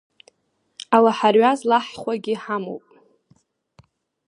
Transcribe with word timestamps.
Алаҳарҩа 0.95 1.51
злаҳхуагьы 1.59 2.35
ҳамоуп… 2.41 2.85